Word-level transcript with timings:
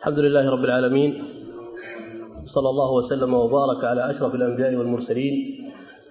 الحمد 0.00 0.18
لله 0.18 0.50
رب 0.50 0.64
العالمين 0.64 1.24
صلى 2.46 2.68
الله 2.68 2.90
وسلم 2.92 3.34
وبارك 3.34 3.84
على 3.84 4.10
اشرف 4.10 4.34
الانبياء 4.34 4.74
والمرسلين 4.76 5.34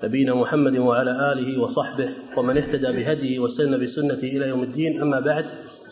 نبينا 0.04 0.36
محمد 0.36 0.78
وعلى 0.78 1.12
اله 1.32 1.62
وصحبه 1.62 2.10
ومن 2.38 2.58
اهتدى 2.58 2.88
بهديه 2.88 3.40
واستنى 3.40 3.78
بسنته 3.78 4.20
الى 4.28 4.48
يوم 4.48 4.64
الدين 4.64 5.02
اما 5.02 5.20
بعد 5.20 5.46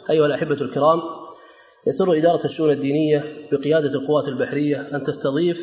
ايها 0.10 0.25
الاحبه 0.25 0.62
الكرام 0.62 1.02
يسر 1.88 2.18
اداره 2.18 2.46
الشؤون 2.46 2.70
الدينيه 2.72 3.24
بقياده 3.52 3.90
القوات 3.90 4.28
البحريه 4.28 4.82
ان 4.96 5.04
تستضيف 5.04 5.58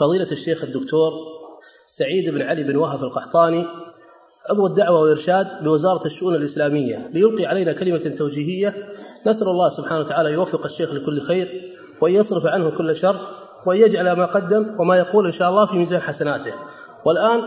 فضيله 0.00 0.32
الشيخ 0.32 0.64
الدكتور 0.64 1.12
سعيد 1.86 2.28
بن 2.30 2.42
علي 2.42 2.62
بن 2.62 2.76
وهب 2.76 3.04
القحطاني 3.04 3.64
عضو 4.50 4.66
الدعوة 4.66 5.00
والإرشاد 5.00 5.46
بوزارة 5.64 6.06
الشؤون 6.06 6.34
الإسلامية 6.34 7.08
ليلقي 7.12 7.46
علينا 7.46 7.72
كلمة 7.72 8.16
توجيهية 8.18 8.74
نسأل 9.26 9.48
الله 9.48 9.68
سبحانه 9.68 10.00
وتعالى 10.00 10.30
يوفق 10.30 10.64
الشيخ 10.64 10.90
لكل 10.94 11.20
خير 11.20 11.48
وأن 12.00 12.12
يصرف 12.12 12.46
عنه 12.46 12.70
كل 12.70 12.96
شر 12.96 13.16
وأن 13.66 13.76
يجعل 13.80 14.12
ما 14.16 14.26
قدم 14.26 14.66
وما 14.80 14.96
يقول 14.96 15.26
إن 15.26 15.32
شاء 15.32 15.50
الله 15.50 15.66
في 15.66 15.76
ميزان 15.76 16.00
حسناته 16.00 16.52
والآن 17.04 17.40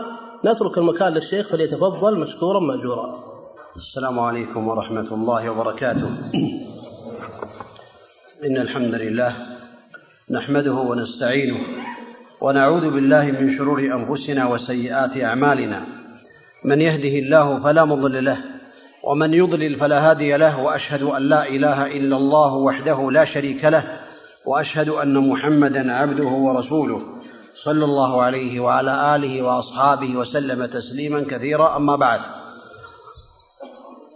نترك 0.44 0.78
المكان 0.78 1.08
للشيخ 1.12 1.48
فليتفضل 1.48 2.18
مشكورا 2.20 2.60
مأجورا 2.60 3.18
السلام 3.76 4.20
عليكم 4.20 4.68
ورحمة 4.68 5.14
الله 5.14 5.50
وبركاته 5.50 6.08
إن 8.46 8.56
الحمد 8.56 8.94
لله 8.94 9.36
نحمده 10.30 10.72
ونستعينه 10.72 11.56
ونعوذ 12.40 12.90
بالله 12.90 13.24
من 13.24 13.50
شرور 13.50 13.80
أنفسنا 13.80 14.46
وسيئات 14.48 15.16
أعمالنا 15.16 15.82
من 16.66 16.80
يهده 16.80 17.18
الله 17.18 17.62
فلا 17.62 17.84
مضل 17.84 18.24
له 18.24 18.38
ومن 19.04 19.34
يضلل 19.34 19.76
فلا 19.76 20.10
هادي 20.10 20.36
له 20.36 20.58
واشهد 20.60 21.02
ان 21.02 21.22
لا 21.22 21.44
اله 21.48 21.86
الا 21.86 22.16
الله 22.16 22.54
وحده 22.54 23.10
لا 23.10 23.24
شريك 23.24 23.64
له 23.64 23.98
واشهد 24.46 24.88
ان 24.88 25.28
محمدا 25.30 25.92
عبده 25.92 26.24
ورسوله 26.28 27.02
صلى 27.64 27.84
الله 27.84 28.22
عليه 28.22 28.60
وعلى 28.60 29.14
اله 29.16 29.42
واصحابه 29.42 30.16
وسلم 30.16 30.66
تسليما 30.66 31.24
كثيرا 31.30 31.76
اما 31.76 31.96
بعد 31.96 32.20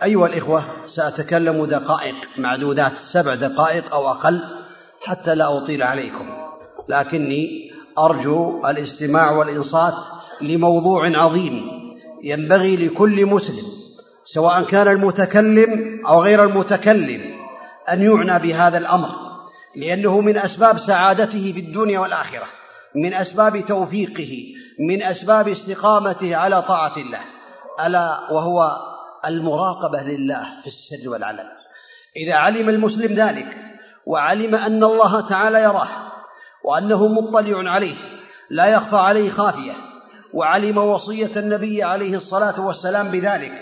ايها 0.03 0.27
الاخوه 0.27 0.65
ساتكلم 0.87 1.67
دقائق 1.67 2.15
معدودات 2.39 2.93
سبع 2.99 3.35
دقائق 3.35 3.95
او 3.95 4.09
اقل 4.11 4.41
حتى 5.03 5.35
لا 5.35 5.59
اطيل 5.59 5.83
عليكم 5.83 6.27
لكني 6.89 7.49
ارجو 7.99 8.67
الاستماع 8.67 9.31
والانصات 9.31 9.95
لموضوع 10.43 11.07
عظيم 11.07 11.81
ينبغي 12.23 12.77
لكل 12.87 13.27
مسلم 13.27 13.65
سواء 14.25 14.63
كان 14.63 14.89
المتكلم 14.89 15.69
او 16.07 16.23
غير 16.23 16.45
المتكلم 16.45 17.21
ان 17.89 18.03
يعنى 18.03 18.39
بهذا 18.43 18.79
الامر 18.79 19.09
لانه 19.77 20.21
من 20.21 20.37
اسباب 20.39 20.79
سعادته 20.79 21.53
في 21.53 21.61
الدنيا 21.61 22.01
والاخره 22.01 22.47
من 22.95 23.15
اسباب 23.15 23.61
توفيقه 23.67 24.45
من 24.89 25.03
اسباب 25.03 25.49
استقامته 25.49 26.37
على 26.37 26.63
طاعه 26.63 26.97
الله 26.97 27.21
الا 27.87 28.31
وهو 28.31 28.71
المراقبه 29.27 30.03
لله 30.03 30.47
في 30.63 30.67
السر 30.67 31.09
والعلن 31.11 31.49
اذا 32.17 32.35
علم 32.35 32.69
المسلم 32.69 33.15
ذلك 33.15 33.57
وعلم 34.07 34.55
ان 34.55 34.85
الله 34.85 35.21
تعالى 35.29 35.63
يراه 35.63 35.89
وانه 36.65 37.09
مطلع 37.09 37.71
عليه 37.71 37.95
لا 38.51 38.67
يخفى 38.67 38.97
عليه 38.97 39.31
خافيه 39.31 39.73
وعلم 40.33 40.79
وصية 40.79 41.31
النبي 41.37 41.83
عليه 41.83 42.17
الصلاة 42.17 42.67
والسلام 42.67 43.11
بذلك 43.11 43.53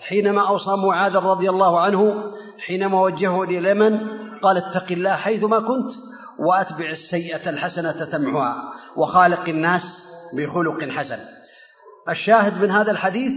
حينما 0.00 0.48
أوصى 0.48 0.76
معاذ 0.86 1.16
رضي 1.16 1.50
الله 1.50 1.80
عنه 1.80 2.24
حينما 2.66 3.00
وجهه 3.02 3.42
إلى 3.42 3.58
اليمن 3.58 4.00
قال 4.42 4.56
اتق 4.56 4.86
الله 4.92 5.16
حيثما 5.16 5.58
كنت 5.60 5.92
وأتبع 6.38 6.88
السيئة 6.88 7.50
الحسنة 7.50 7.92
تمحها 8.04 8.56
وخالق 8.96 9.48
الناس 9.48 10.04
بخلق 10.36 10.90
حسن 10.98 11.18
الشاهد 12.08 12.62
من 12.64 12.70
هذا 12.70 12.90
الحديث 12.90 13.32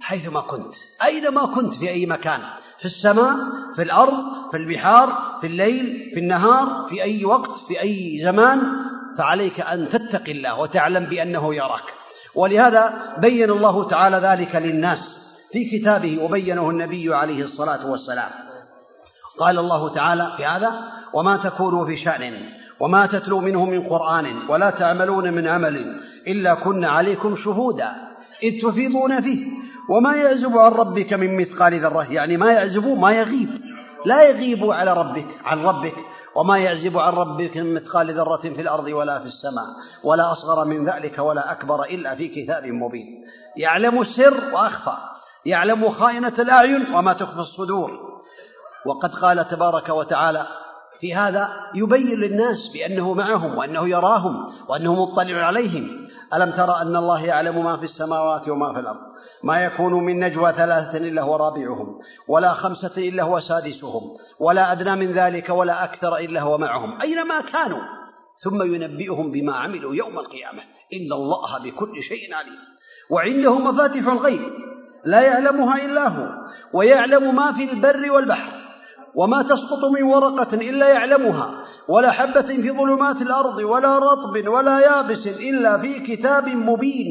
حيثما 0.00 0.40
كنت 0.40 0.74
أينما 1.04 1.46
كنت 1.46 1.74
في 1.74 1.88
أي 1.90 2.06
مكان 2.06 2.40
في 2.78 2.84
السماء 2.84 3.34
في 3.76 3.82
الأرض 3.82 4.14
في 4.50 4.56
البحار 4.56 5.38
في 5.40 5.46
الليل 5.46 6.10
في 6.14 6.20
النهار 6.20 6.86
في 6.88 7.02
أي 7.02 7.24
وقت 7.24 7.56
في 7.68 7.82
أي 7.82 8.20
زمان 8.22 8.60
فعليك 9.18 9.60
أن 9.60 9.88
تتقي 9.88 10.32
الله 10.32 10.58
وتعلم 10.60 11.04
بأنه 11.04 11.54
يراك 11.54 11.82
ولهذا 12.36 12.94
بين 13.18 13.50
الله 13.50 13.84
تعالى 13.88 14.16
ذلك 14.16 14.56
للناس 14.56 15.20
في 15.52 15.64
كتابه 15.78 16.22
وبينه 16.24 16.70
النبي 16.70 17.14
عليه 17.14 17.44
الصلاه 17.44 17.90
والسلام 17.90 18.30
قال 19.38 19.58
الله 19.58 19.88
تعالى 19.94 20.32
في 20.36 20.44
هذا 20.44 20.80
وما 21.14 21.36
تكونوا 21.36 21.86
في 21.86 21.96
شان 21.96 22.34
وما 22.80 23.06
تتلو 23.06 23.40
منه 23.40 23.64
من 23.64 23.82
قران 23.82 24.26
ولا 24.48 24.70
تعملون 24.70 25.32
من 25.32 25.46
عمل 25.46 26.00
الا 26.26 26.54
كنا 26.54 26.88
عليكم 26.88 27.36
شهودا 27.36 27.92
اذ 28.42 28.60
تفيضون 28.62 29.20
فيه 29.22 29.46
وما 29.90 30.16
يعزب 30.16 30.56
عن 30.58 30.72
ربك 30.72 31.12
من 31.12 31.40
مثقال 31.40 31.80
ذره 31.80 32.12
يعني 32.12 32.36
ما 32.36 32.52
يعزب 32.52 32.86
ما 32.98 33.10
يغيب 33.12 33.65
لا 34.06 34.22
يغيب 34.22 34.64
على 34.70 34.92
ربك 34.92 35.26
عن 35.44 35.64
ربك 35.66 35.94
وما 36.34 36.58
يعزب 36.58 36.98
عن 36.98 37.12
ربك 37.12 37.56
من 37.56 37.74
مثقال 37.74 38.10
ذرة 38.14 38.40
في 38.42 38.60
الأرض 38.60 38.86
ولا 38.86 39.18
في 39.18 39.26
السماء 39.26 39.66
ولا 40.04 40.32
أصغر 40.32 40.64
من 40.64 40.90
ذلك 40.90 41.18
ولا 41.18 41.52
أكبر 41.52 41.82
إلا 41.82 42.14
في 42.14 42.28
كتاب 42.28 42.64
مبين 42.66 43.24
يعلم 43.56 44.00
السر 44.00 44.54
وأخفى 44.54 44.96
يعلم 45.46 45.90
خائنة 45.90 46.32
الأعين 46.38 46.94
وما 46.94 47.12
تخفي 47.12 47.38
الصدور 47.40 47.90
وقد 48.86 49.14
قال 49.14 49.48
تبارك 49.48 49.88
وتعالى 49.88 50.46
في 51.00 51.14
هذا 51.14 51.48
يبين 51.74 52.16
للناس 52.20 52.68
بأنه 52.72 53.14
معهم 53.14 53.58
وأنه 53.58 53.88
يراهم 53.88 54.46
وأنه 54.68 54.94
مطلع 55.04 55.46
عليهم 55.46 56.05
ألم 56.34 56.50
ترى 56.50 56.76
أن 56.82 56.96
الله 56.96 57.24
يعلم 57.26 57.64
ما 57.64 57.76
في 57.76 57.84
السماوات 57.84 58.48
وما 58.48 58.74
في 58.74 58.80
الأرض 58.80 59.00
ما 59.42 59.64
يكون 59.64 59.94
من 60.04 60.20
نجوى 60.24 60.52
ثلاثة 60.52 60.98
إلا 60.98 61.22
هو 61.22 61.36
رابعهم 61.36 61.98
ولا 62.28 62.52
خمسة 62.52 62.94
إلا 63.08 63.22
هو 63.22 63.38
سادسهم 63.40 64.02
ولا 64.40 64.72
أدنى 64.72 64.96
من 65.06 65.12
ذلك 65.12 65.48
ولا 65.48 65.84
أكثر 65.84 66.16
إلا 66.16 66.40
هو 66.40 66.58
معهم 66.58 67.00
أينما 67.02 67.40
كانوا 67.52 67.80
ثم 68.38 68.62
ينبئهم 68.74 69.30
بما 69.30 69.52
عملوا 69.56 69.94
يوم 69.94 70.18
القيامة 70.18 70.62
إن 70.92 71.12
الله 71.12 71.58
بكل 71.58 72.02
شيء 72.02 72.34
عليم 72.34 72.54
وعنده 73.10 73.58
مفاتح 73.58 74.12
الغيب 74.12 74.40
لا 75.04 75.20
يعلمها 75.20 75.84
إلا 75.84 76.08
هو 76.08 76.28
ويعلم 76.72 77.34
ما 77.34 77.52
في 77.52 77.72
البر 77.72 78.10
والبحر 78.12 78.55
وما 79.16 79.42
تسقط 79.42 79.84
من 79.98 80.02
ورقة 80.02 80.54
إلا 80.54 80.88
يعلمها 80.88 81.64
ولا 81.88 82.10
حبة 82.10 82.42
في 82.42 82.70
ظلمات 82.70 83.22
الأرض 83.22 83.58
ولا 83.58 83.98
رطب 83.98 84.48
ولا 84.48 84.80
يابس 84.80 85.26
إلا 85.26 85.78
في 85.78 86.00
كتاب 86.00 86.48
مبين 86.48 87.06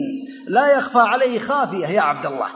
لا 0.47 0.77
يخفى 0.77 0.99
عليه 0.99 1.39
خافية 1.39 1.87
يا 1.87 2.01
عبد 2.01 2.25
الله 2.25 2.47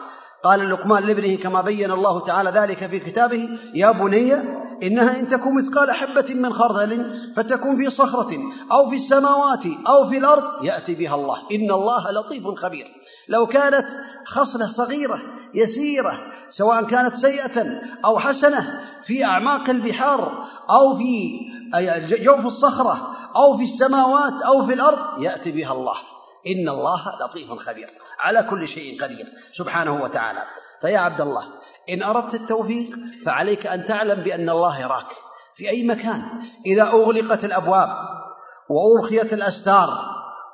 قال 0.43 0.69
لقمان 0.69 1.03
لابنه 1.03 1.35
كما 1.35 1.61
بين 1.61 1.91
الله 1.91 2.19
تعالى 2.19 2.49
ذلك 2.49 2.87
في 2.87 2.99
كتابه 2.99 3.49
يا 3.73 3.91
بني 3.91 4.35
إنها 4.83 5.19
إن 5.19 5.27
تكون 5.27 5.57
مثقال 5.57 5.91
حبة 5.91 6.33
من 6.33 6.53
خردل 6.53 7.33
فتكون 7.35 7.77
في 7.83 7.89
صخرة 7.89 8.35
أو 8.71 8.89
في 8.89 8.95
السماوات 8.95 9.65
أو 9.87 10.09
في 10.09 10.17
الأرض 10.17 10.65
يأتي 10.65 10.95
بها 10.95 11.15
الله 11.15 11.37
إن 11.51 11.71
الله 11.71 12.11
لطيف 12.11 12.47
خبير 12.47 12.85
لو 13.29 13.47
كانت 13.47 13.85
خصلة 14.25 14.67
صغيرة 14.67 15.21
يسيرة 15.53 16.19
سواء 16.49 16.83
كانت 16.83 17.15
سيئة 17.15 17.81
أو 18.05 18.19
حسنة 18.19 18.79
في 19.03 19.25
أعماق 19.25 19.69
البحار 19.69 20.31
أو 20.69 20.97
في 20.97 21.29
جوف 22.23 22.45
الصخرة 22.45 23.15
أو 23.35 23.57
في 23.57 23.63
السماوات 23.63 24.41
أو 24.47 24.65
في 24.65 24.73
الأرض 24.73 25.21
يأتي 25.21 25.51
بها 25.51 25.71
الله 25.73 25.95
إن 26.47 26.69
الله 26.69 27.01
لطيف 27.25 27.51
خبير 27.67 27.89
على 28.19 28.43
كل 28.43 28.67
شيء 28.67 29.03
قدير 29.03 29.25
سبحانه 29.57 30.01
وتعالى 30.03 30.39
فيا 30.81 30.97
عبد 30.99 31.21
الله 31.21 31.43
إن 31.89 32.03
أردت 32.03 32.33
التوفيق 32.33 32.89
فعليك 33.25 33.67
أن 33.67 33.85
تعلم 33.85 34.21
بأن 34.23 34.49
الله 34.49 34.79
يراك 34.79 35.05
في 35.55 35.69
أي 35.69 35.83
مكان 35.87 36.23
إذا 36.65 36.83
أغلقت 36.83 37.43
الأبواب 37.45 37.89
وأرخيت 38.69 39.33
الأستار 39.33 39.89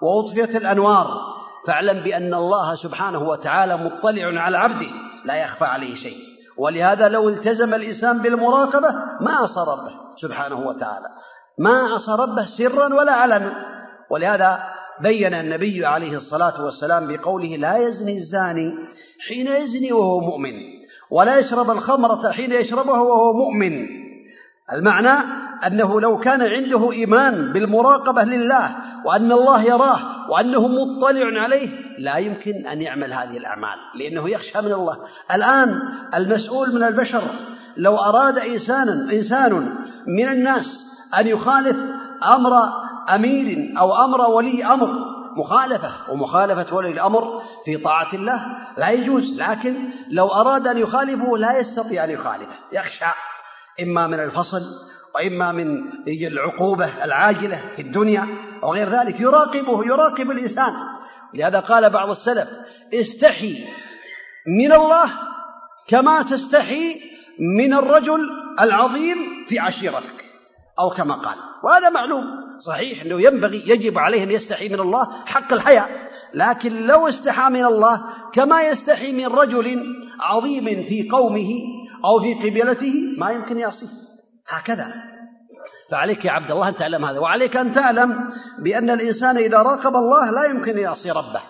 وأطفئت 0.01 0.56
الأنوار 0.56 1.07
فاعلم 1.68 2.04
بأن 2.04 2.33
الله 2.33 2.75
سبحانه 2.75 3.19
وتعالى 3.22 3.77
مطلع 3.77 4.42
على 4.42 4.57
عبده 4.57 4.88
لا 5.25 5.36
يخفى 5.36 5.66
عليه 5.66 5.95
شيء 5.95 6.18
ولهذا 6.57 7.10
لو 7.10 7.30
التزم 7.30 7.74
الإنسان 7.74 8.19
بالمراقبة 8.22 8.89
ما 9.22 9.31
عصى 9.31 9.60
ربه 9.60 9.95
سبحانه 10.16 10.60
وتعالى 10.60 11.07
ما 11.57 11.72
عصى 11.74 12.12
ربه 12.19 12.45
سرا 12.45 12.94
ولا 12.94 13.12
علنا 13.12 13.66
ولهذا 14.12 14.63
بين 15.01 15.33
النبي 15.33 15.86
عليه 15.86 16.16
الصلاة 16.16 16.66
والسلام 16.66 17.07
بقوله 17.16 17.56
لا 17.56 17.77
يزني 17.77 18.18
الزاني 18.18 18.74
حين 19.27 19.48
يزني 19.48 19.92
وهو 19.92 20.19
مؤمن 20.19 20.75
ولا 21.12 21.38
يشرب 21.40 21.72
الخمرة 21.72 22.31
حين 22.31 22.52
يشربها 22.52 23.00
وهو 23.00 23.34
مؤمن 23.34 23.88
المعنى 24.74 25.19
أنه 25.68 26.02
لو 26.02 26.18
كان 26.18 26.42
عنده 26.42 26.92
إيمان 26.92 27.52
بالمراقبة 27.54 28.24
لله 28.24 28.75
وأن 29.06 29.31
الله 29.31 29.62
يراه 29.63 30.00
وأنه 30.31 30.68
مطلع 30.68 31.42
عليه 31.42 31.69
لا 32.00 32.18
يمكن 32.18 32.68
أن 32.68 32.81
يعمل 32.81 33.13
هذه 33.13 33.38
الأعمال 33.38 33.78
لأنه 34.00 34.30
يخشى 34.30 34.62
من 34.62 34.74
الله 34.74 34.98
الآن 35.34 35.80
المسؤول 36.16 36.75
من 36.75 36.84
البشر 36.84 37.22
لو 37.78 37.98
أراد 37.98 38.38
إنسان 38.40 39.10
إنسان 39.12 39.54
من 40.18 40.28
الناس 40.28 40.86
أن 41.19 41.28
يخالف 41.28 41.78
أمر 42.28 42.51
أمير 43.16 43.74
أو 43.80 43.96
أمر 44.04 44.22
ولي 44.22 44.66
أمر 44.66 45.05
مخالفة 45.36 45.94
ومخالفة 46.12 46.76
ولي 46.76 46.92
الأمر 46.92 47.42
في 47.66 47.78
طاعة 47.78 48.08
الله 48.14 48.42
لا 48.78 48.90
يجوز 48.90 49.34
لكن 49.40 49.76
لو 50.10 50.28
أراد 50.28 50.68
أن 50.68 50.78
يخالفه 50.78 51.38
لا 51.38 51.60
يستطيع 51.60 52.04
أن 52.04 52.10
يخالفه 52.10 52.54
يخشى 52.72 53.06
إما 53.82 54.08
من 54.08 54.20
الفصل 54.20 54.62
وإما 55.16 55.52
من 55.52 55.90
العقوبة 56.08 57.04
العاجلة 57.04 57.62
في 57.76 57.82
الدنيا 57.82 58.28
وغير 58.64 58.90
ذلك 58.90 59.20
يراقبه 59.20 59.86
يراقب 59.86 60.32
الإنسان 60.32 60.74
لهذا 61.34 61.60
قال 61.60 61.90
بعض 61.90 62.10
السلف 62.12 62.50
استحي 62.94 63.66
من 64.60 64.74
الله 64.74 65.12
كما 65.88 66.22
تستحي 66.22 67.02
من 67.58 67.74
الرجل 67.74 68.30
العظيم 68.60 69.46
في 69.50 69.60
عشيرتك 69.60 70.25
أو 70.80 70.89
كما 70.89 71.16
قال 71.22 71.38
وهذا 71.63 71.89
معلوم 71.89 72.24
صحيح 72.60 73.01
أنه 73.01 73.22
ينبغي 73.22 73.57
يجب 73.68 73.98
عليه 73.98 74.24
أن 74.24 74.31
يستحي 74.31 74.69
من 74.69 74.80
الله 74.80 75.10
حق 75.25 75.54
الحياء 75.54 75.89
لكن 76.33 76.88
لو 76.88 77.07
استحى 77.07 77.50
من 77.50 77.66
الله 77.66 78.01
كما 78.33 78.62
يستحي 78.62 79.12
من 79.12 79.25
رجل 79.25 79.81
عظيم 80.19 80.66
في 80.83 81.10
قومه 81.12 81.50
أو 82.06 82.19
في 82.19 82.33
قبيلته 82.33 82.94
ما 83.18 83.30
يمكن 83.31 83.57
يعصيه 83.57 83.88
هكذا 84.48 84.94
فعليك 85.92 86.25
يا 86.25 86.31
عبد 86.31 86.51
الله 86.51 86.69
أن 86.69 86.75
تعلم 86.75 87.06
هذا 87.06 87.19
وعليك 87.19 87.56
أن 87.57 87.74
تعلم 87.74 88.33
بأن 88.60 88.89
الإنسان 88.89 89.38
إذا 89.38 89.57
راقب 89.57 89.95
الله 89.95 90.31
لا 90.31 90.45
يمكن 90.50 90.77
يعصي 90.77 91.12
ربه 91.12 91.42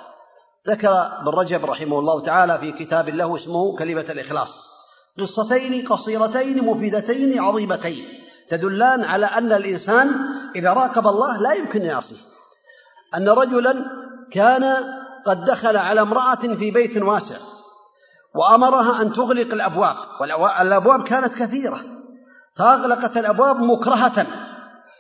ذكر 0.68 0.92
ابن 0.96 1.28
رجب 1.40 1.66
رحمه 1.66 2.00
الله 2.00 2.22
تعالى 2.24 2.58
في 2.58 2.72
كتاب 2.72 3.10
له 3.10 3.36
اسمه 3.36 3.78
كلمة 3.78 4.06
الإخلاص 4.10 4.68
قصتين 5.20 5.86
قصيرتين 5.88 6.64
مفيدتين 6.66 7.40
عظيمتين 7.40 8.25
تدلان 8.50 9.04
على 9.04 9.26
أن 9.26 9.54
الإنسان 9.54 10.08
إذا 10.56 10.74
راقب 10.74 11.08
الله 11.08 11.38
لا 11.42 11.54
يمكن 11.54 11.80
أن 11.82 11.88
يعصيه 11.88 12.18
أن 13.18 13.30
رجلا 13.30 13.86
كان 14.32 14.78
قد 15.26 15.46
دخل 15.46 15.78
على 15.78 16.02
امرأة 16.02 16.36
في 16.36 16.72
بيت 16.72 16.98
واسع 16.98 17.36
وأمرها 18.36 19.02
أن 19.02 19.14
تغلق 19.14 19.48
الأبواب 19.54 19.96
والأبواب 20.22 21.04
كانت 21.04 21.34
كثيرة 21.34 21.82
فأغلقت 22.58 23.18
الأبواب 23.18 23.60
مكرهة 23.62 24.26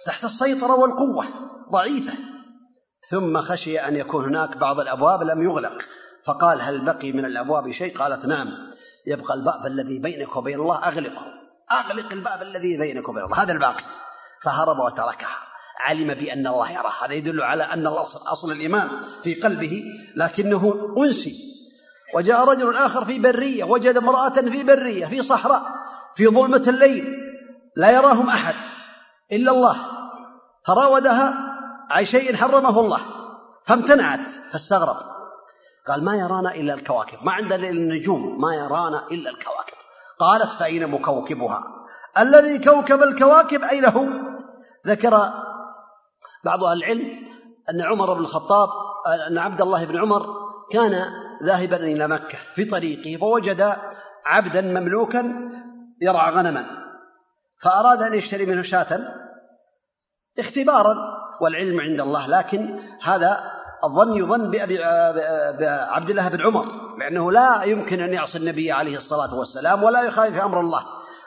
تحت 0.05 0.23
السيطرة 0.25 0.75
والقوة 0.75 1.25
ضعيفة 1.71 2.13
ثم 3.09 3.37
خشي 3.37 3.77
أن 3.79 3.95
يكون 3.95 4.25
هناك 4.25 4.57
بعض 4.57 4.79
الأبواب 4.79 5.23
لم 5.23 5.41
يغلق 5.43 5.77
فقال 6.25 6.61
هل 6.61 6.85
بقي 6.85 7.11
من 7.11 7.25
الأبواب 7.25 7.71
شيء 7.71 7.97
قالت 7.97 8.25
نعم 8.25 8.47
يبقى 9.07 9.33
الباب 9.33 9.65
الذي 9.65 9.99
بينك 9.99 10.35
وبين 10.35 10.59
الله 10.59 10.75
أغلقه 10.77 11.34
أغلق 11.71 12.11
الباب 12.11 12.41
الذي 12.41 12.77
بينك 12.77 13.09
وبين 13.09 13.23
الله 13.23 13.43
هذا 13.43 13.53
الباقي 13.53 13.83
فهرب 14.43 14.79
وتركها 14.79 15.37
علم 15.81 16.13
بأن 16.13 16.47
الله 16.47 16.71
يراه 16.71 16.91
هذا 17.03 17.13
يدل 17.13 17.41
على 17.41 17.63
أن 17.63 17.87
الأصل 17.87 18.19
أصل 18.27 18.51
الإيمان 18.51 18.89
في 19.23 19.33
قلبه 19.35 19.83
لكنه 20.15 20.93
أنسي 20.97 21.33
وجاء 22.15 22.43
رجل 22.43 22.77
آخر 22.77 23.05
في 23.05 23.19
برية 23.19 23.63
وجد 23.63 23.97
امرأة 23.97 24.29
في 24.41 24.63
برية 24.63 25.05
في 25.05 25.21
صحراء 25.23 25.61
في 26.15 26.27
ظلمة 26.27 26.63
الليل 26.67 27.07
لا 27.75 27.91
يراهم 27.91 28.29
أحد 28.29 28.55
إلا 29.31 29.51
الله 29.51 29.75
فراودها 30.67 31.33
عن 31.89 32.05
شيء 32.05 32.35
حرمه 32.35 32.79
الله 32.79 32.99
فامتنعت 33.65 34.19
فاستغرب 34.51 34.97
قال 35.87 36.05
ما 36.05 36.15
يرانا 36.15 36.55
إلا 36.55 36.73
الكواكب 36.73 37.17
ما 37.23 37.31
عندنا 37.31 37.55
إلا 37.69 37.69
النجوم 37.69 38.41
ما 38.41 38.55
يرانا 38.55 39.05
إلا 39.11 39.29
الكواكب 39.29 39.74
قالت 40.19 40.51
فأين 40.53 40.87
مكوكبها 40.91 41.63
الذي 42.19 42.59
كوكب 42.59 43.01
الكواكب 43.03 43.61
أين 43.63 43.85
هو 43.85 44.07
ذكر 44.87 45.29
بعض 46.45 46.63
أهل 46.63 46.77
العلم 46.83 47.23
أن 47.69 47.81
عمر 47.81 48.13
بن 48.13 48.19
الخطاب 48.19 48.67
أن 49.31 49.37
عبد 49.37 49.61
الله 49.61 49.85
بن 49.85 49.99
عمر 49.99 50.25
كان 50.71 51.05
ذاهبا 51.43 51.75
إلى 51.75 52.07
مكة 52.07 52.37
في 52.55 52.65
طريقه 52.65 53.19
فوجد 53.21 53.75
عبدا 54.25 54.61
مملوكا 54.61 55.33
يرعى 56.01 56.31
غنما 56.31 56.65
فأراد 57.61 58.01
أن 58.01 58.13
يشتري 58.13 58.45
منه 58.45 58.63
شاة 58.63 58.99
اختبارا 60.39 60.95
والعلم 61.41 61.79
عند 61.81 61.99
الله 62.01 62.27
لكن 62.27 62.79
هذا 63.03 63.54
الظن 63.85 64.13
يظن 64.13 64.51
بأبي 64.51 64.83
عبد 65.95 66.09
الله 66.09 66.27
بن 66.29 66.41
عمر 66.41 66.65
لأنه 66.99 67.31
لا 67.31 67.63
يمكن 67.63 67.99
أن 68.01 68.13
يعصي 68.13 68.37
النبي 68.37 68.71
عليه 68.71 68.97
الصلاة 68.97 69.35
والسلام 69.35 69.83
ولا 69.83 70.01
يخالف 70.01 70.41
أمر 70.41 70.59
الله 70.59 70.81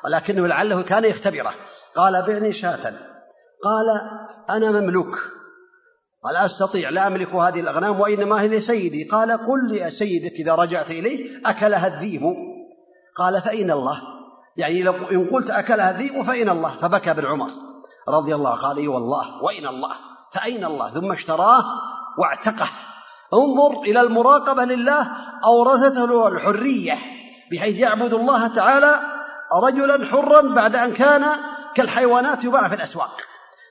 ولكنه 0.05 0.47
لعله 0.47 0.83
كان 0.83 1.05
يختبره 1.05 1.53
قال 1.97 2.23
بعني 2.27 2.53
شاة 2.53 2.95
قال 3.65 3.87
أنا 4.51 4.71
مملوك 4.71 5.19
قال 6.25 6.37
أستطيع 6.37 6.89
لا 6.91 7.07
أملك 7.07 7.35
هذه 7.35 7.61
الأغنام 7.61 8.01
وإنما 8.01 8.41
هي 8.41 8.49
لسيدي 8.49 9.05
قال 9.05 9.31
قل 9.33 9.71
لسيدك 9.71 10.33
إذا 10.33 10.55
رجعت 10.55 10.91
إليه 10.91 11.41
أكلها 11.47 11.87
الذيب 11.87 12.23
قال 13.17 13.43
فأين 13.43 13.71
الله 13.71 14.03
يعني 14.57 14.83
لو 14.83 14.93
إن 14.95 15.27
قلت 15.27 15.51
أكلها 15.51 15.91
الذيب 15.91 16.23
فأين 16.23 16.49
الله 16.51 16.79
فبكى 16.83 17.15
بن 17.15 17.27
عمر 17.27 17.49
رضي 18.09 18.35
الله 18.35 18.51
قال 18.57 18.77
اي 18.79 18.89
والله 18.89 19.43
وأين 19.43 19.67
الله 19.67 19.95
فأين 20.35 20.65
الله 20.65 20.89
ثم 20.89 21.13
اشتراه 21.13 21.65
واعتقه 22.19 22.69
انظر 23.35 23.81
إلى 23.82 24.00
المراقبة 24.00 24.65
لله 24.65 25.12
أورثته 25.44 26.29
الحرية 26.29 26.99
بحيث 27.53 27.76
يعبد 27.79 28.15
الله 28.15 28.47
تعالى 28.55 29.00
رجلا 29.65 30.05
حرا 30.11 30.41
بعد 30.41 30.76
أن 30.76 30.93
كان 30.93 31.25
كالحيوانات 31.76 32.44
يباع 32.44 32.69
في 32.69 32.75
الأسواق 32.75 33.20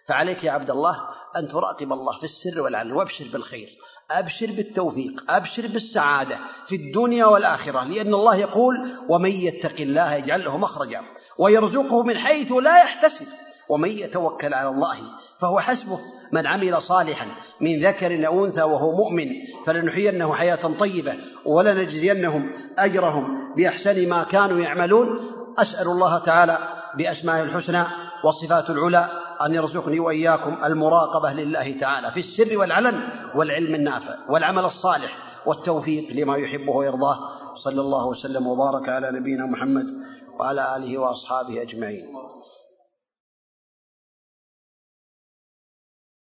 فعليك 0.07 0.43
يا 0.43 0.51
عبد 0.51 0.71
الله 0.71 1.01
أن 1.37 1.47
تراقب 1.47 1.93
الله 1.93 2.17
في 2.17 2.23
السر 2.23 2.61
والعلن 2.61 2.91
وأبشر 2.91 3.27
بالخير 3.33 3.67
أبشر 4.11 4.45
بالتوفيق 4.51 5.25
أبشر 5.31 5.67
بالسعادة 5.67 6.39
في 6.67 6.75
الدنيا 6.75 7.25
والآخرة 7.25 7.83
لأن 7.83 8.13
الله 8.13 8.35
يقول 8.35 8.75
ومن 9.09 9.29
يتق 9.31 9.75
الله 9.79 10.13
يجعل 10.13 10.43
له 10.43 10.57
مخرجا 10.57 11.01
ويرزقه 11.37 12.03
من 12.03 12.17
حيث 12.17 12.51
لا 12.51 12.81
يحتسب 12.81 13.27
ومن 13.69 13.89
يتوكل 13.89 14.53
على 14.53 14.69
الله 14.69 14.97
فهو 15.39 15.59
حسبه 15.59 15.99
من 16.31 16.47
عمل 16.47 16.81
صالحا 16.81 17.27
من 17.61 17.79
ذكر 17.79 18.27
او 18.27 18.45
انثى 18.45 18.61
وهو 18.61 18.91
مؤمن 18.95 19.29
فلنحيينه 19.65 20.33
حياه 20.33 20.77
طيبه 20.79 21.15
ولنجزينهم 21.45 22.51
اجرهم 22.79 23.53
باحسن 23.55 24.09
ما 24.09 24.23
كانوا 24.23 24.59
يعملون 24.59 25.19
اسال 25.57 25.87
الله 25.87 26.17
تعالى 26.19 26.57
باسمائه 26.97 27.41
الحسنى 27.41 27.83
والصفات 28.25 28.69
العلى 28.69 29.09
ان 29.45 29.53
يرزقني 29.53 29.99
واياكم 29.99 30.57
المراقبه 30.65 31.33
لله 31.33 31.77
تعالى 31.79 32.11
في 32.11 32.19
السر 32.19 32.57
والعلن 32.57 33.03
والعلم 33.35 33.75
النافع 33.75 34.15
والعمل 34.29 34.65
الصالح 34.65 35.17
والتوفيق 35.45 36.09
لما 36.11 36.37
يحبه 36.37 36.71
ويرضاه 36.71 37.17
صلى 37.55 37.81
الله 37.81 38.07
وسلم 38.07 38.47
وبارك 38.47 38.89
على 38.89 39.11
نبينا 39.11 39.45
محمد 39.45 39.85
وعلى 40.39 40.75
اله 40.75 40.97
واصحابه 40.97 41.61
اجمعين 41.61 42.13